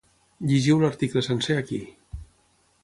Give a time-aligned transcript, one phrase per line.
[0.51, 1.81] Llegiu l’article sencer ací.